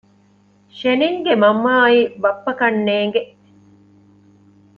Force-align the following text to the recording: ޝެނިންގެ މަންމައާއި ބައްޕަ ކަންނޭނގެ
ޝެނިންގެ 0.77 1.33
މަންމައާއި 1.41 2.01
ބައްޕަ 2.21 2.51
ކަންނޭނގެ 2.59 3.21